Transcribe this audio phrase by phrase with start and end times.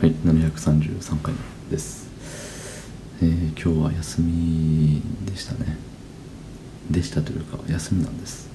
[0.00, 1.34] はい733回
[1.68, 2.08] です。
[3.20, 5.76] えー、今日は休みでしたね。
[6.88, 8.48] でしたというか休みなんです。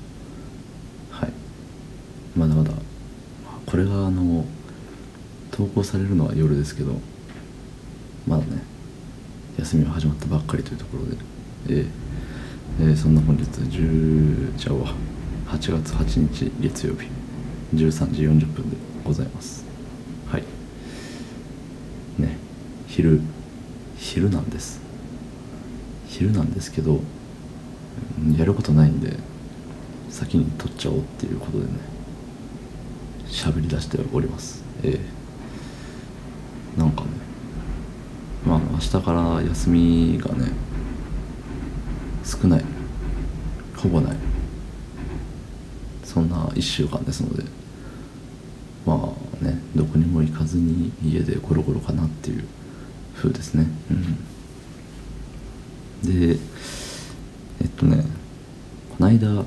[1.11, 1.33] はい。
[2.37, 2.71] まだまだ。
[3.65, 4.45] これがあの
[5.51, 7.01] 投稿されるのは夜ですけど
[8.25, 8.63] まだね
[9.59, 11.17] 休みは始まったばっかりというところで。
[11.67, 11.87] えー、
[12.79, 14.93] えー、そんな本日10じゃあわ
[15.47, 17.07] 8月8日月曜日
[17.75, 19.65] 13時40分でございます
[20.27, 20.43] はい
[22.17, 22.37] ね
[22.95, 23.21] 昼
[23.97, 24.79] 昼なんです。
[26.07, 26.99] 昼なんですけど
[28.37, 29.17] やることないんで
[30.11, 31.71] 先に撮っちゃおうっていうことでね
[33.25, 34.63] 喋り出しております。
[34.83, 34.99] え
[36.77, 36.79] え。
[36.79, 37.07] なんかね
[38.45, 40.51] まあ明日から休みがね
[42.23, 42.65] 少ない。
[43.75, 44.17] ほぼない。
[46.03, 47.43] そんな1週間ですので
[48.85, 52.43] まあねどこにも行かずに家でゴロゴロかなっていう
[53.15, 53.67] 風ですね。
[56.03, 56.35] うん。
[56.35, 56.39] で
[57.61, 58.05] えっとね
[58.97, 59.45] この間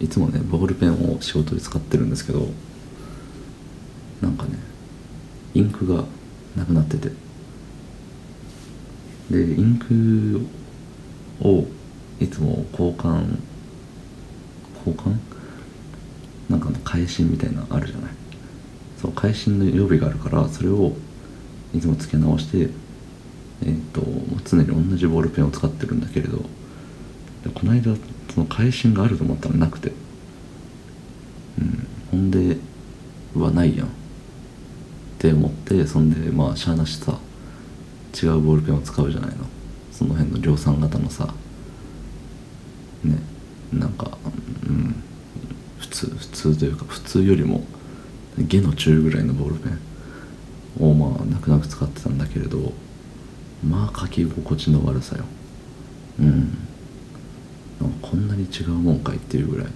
[0.00, 2.48] いつもねボールペンを仕事で使ってるんですけど
[4.20, 4.58] なんかね
[5.54, 6.04] インクが
[6.56, 7.10] なくなってて。
[9.30, 10.40] でインク
[11.46, 11.66] を
[12.18, 13.36] いつも交換
[14.86, 15.16] 交換？
[16.48, 18.10] なんかの返信みたいなのあるじゃない。
[18.96, 20.94] そう返信の予備があるからそれを
[21.74, 22.70] いつも付け直して
[23.62, 24.02] えっ、ー、と
[24.44, 26.38] 常に同じボールペンを使ってるんだけれど
[27.54, 27.94] この間
[28.32, 29.92] その返信があると思ったらなくて。
[31.58, 31.86] うん。
[32.10, 32.56] ほんで
[33.34, 33.86] はないやん。
[33.86, 33.90] っ
[35.18, 37.18] て思ってそんでまあしゃあなしさ
[38.22, 39.44] 違うボールペンを使うじゃないの。
[39.92, 41.34] その辺の量産型のさ。
[43.04, 43.18] ね
[43.72, 44.16] なんか
[44.68, 44.94] うん。
[45.78, 47.64] 普通普通というか普通よりも
[48.36, 49.87] 下の中ぐらいのボールペン。
[50.80, 52.72] をまあ泣く泣く使ってたんだけれど
[53.66, 55.24] まあ書き心地の悪さよ。
[56.20, 56.58] うん。
[58.02, 59.66] こんなに違うもんかいっていうぐらい。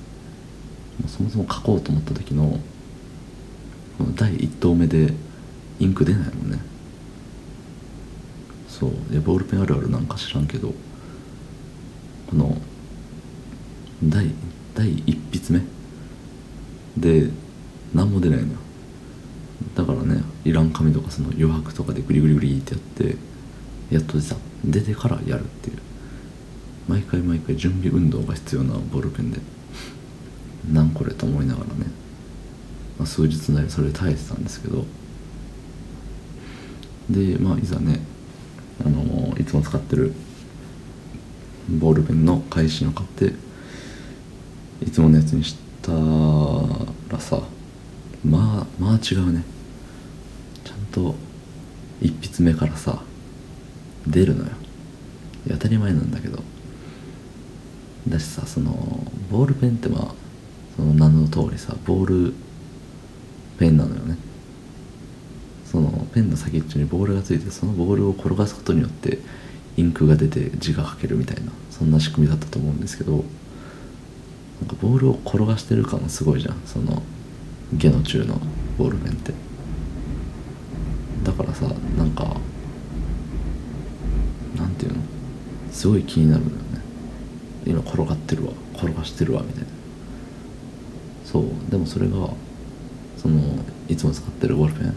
[1.07, 2.59] そもそも書こうと思った時の
[4.15, 5.13] 第1投目で
[5.79, 6.59] インク出ないもんね。
[8.69, 8.91] そう。
[9.11, 10.73] でボールペンあるあるなんか知らんけど
[12.29, 12.57] この
[14.05, 14.31] 第
[14.75, 15.63] 第1筆目
[16.97, 17.31] で
[17.95, 18.59] 何も出ないのよ。
[19.75, 23.17] だからねいらん紙とかその余白とかでグリグリグリってやって
[23.91, 25.79] やっと出た出てからやるっていう。
[26.89, 29.41] 毎回毎回準備運動が必要なボールペンで。
[30.73, 31.87] なんこれと思いながらね、
[32.97, 34.85] まあ、数日なりそれで耐えてたんですけど。
[37.11, 38.01] でまあいざね
[38.85, 40.13] あのいつも使ってる
[41.69, 43.35] ボールペンの返しを買って
[44.85, 45.93] いつものやつにした
[47.13, 47.41] らさ
[48.25, 49.45] まあまあ違うね。
[50.65, 51.15] ちゃんと
[52.01, 53.03] 一筆目からさ
[54.07, 54.51] 出るのよ。
[55.49, 56.43] 当たり前なんだけど。
[58.09, 58.73] だしさその
[59.31, 60.15] ボールペンってまあ
[60.77, 62.35] その名の通りさボール
[63.59, 64.17] ペンなのよね。
[65.65, 69.19] そのペンの先っちょにボールがついてそのボールを転がすことによって
[69.77, 76.61] インクが出て字が書けるみたいなそんな仕組みだったと思うんですけどなんかボールを転がしてる感すごいじゃん。
[76.67, 77.03] その
[77.75, 78.41] 下の中の
[78.79, 79.33] ボールペンって。
[81.25, 81.67] だからさ
[81.97, 82.37] なんか
[84.57, 85.03] なんていうの？
[85.71, 86.81] すごい気になるんだよね。
[87.65, 88.53] 今転がってるわ。
[88.75, 89.69] 転がしてるわみたいな。
[91.25, 91.45] そう。
[91.71, 92.31] でもそれが
[93.17, 93.41] その
[93.89, 94.95] いつも使ってるボールペン。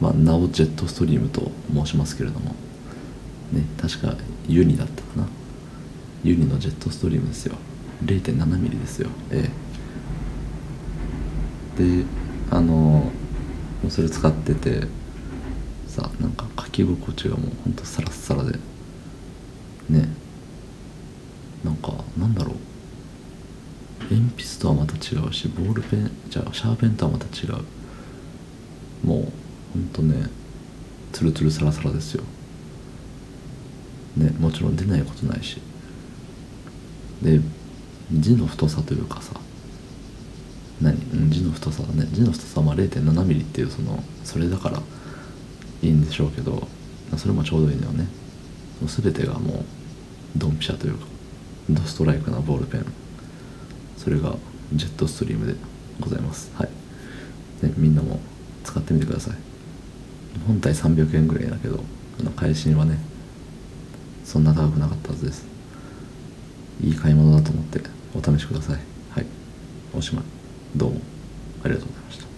[0.00, 2.54] まあなおジェットストリームと申しますけれども。
[3.52, 4.14] ね確か
[4.48, 5.26] ユニだったかな。
[6.24, 7.54] ユニのジェットストリームですよ。
[8.04, 9.08] 0 7ミリですよ。
[9.30, 9.71] ええ。
[11.76, 12.04] で
[12.50, 13.10] あの
[13.88, 14.86] それ使ってて
[15.86, 18.58] さなんか書き心地がもうほんとサラッサラで。
[19.88, 20.08] ね。
[21.64, 22.54] なんかなんだろう。
[24.10, 29.06] 鉛筆とはまた違うしボールペンじゃあシャーペンとはまた違う。
[29.06, 29.32] もう
[29.72, 30.28] ほんとね
[31.12, 32.24] ツルツルサラサラですよ。
[34.16, 35.60] ねもちろん出ないことないし。
[37.22, 37.40] で
[38.12, 39.32] 字の太さというかさ
[41.32, 44.82] 字の太さね字の太さは 0.7mm っていうそのそれだから
[45.82, 46.66] いいんでしょうけど
[47.16, 48.06] それもちょうどいいのよね。
[48.84, 49.64] 全てがもう
[50.36, 51.06] ドンピシャというか
[51.70, 52.86] ドストライクなボールペン。
[53.96, 54.34] それが
[54.72, 55.54] ジェットストリームで
[56.00, 56.50] ございます。
[56.56, 56.68] はい。
[57.60, 58.18] でみんなも
[58.64, 59.36] 使ってみてください。
[60.46, 61.84] 本体300円ぐらいだけど
[62.36, 62.98] 返しはね
[64.24, 65.46] そんな高くなかったはずです。
[66.82, 67.80] いい買い物だと思って
[68.14, 68.78] お試しください。
[69.10, 69.26] はい。
[69.94, 70.24] おしまい。
[70.76, 71.11] どうも。
[71.62, 72.31] ありがとうございました。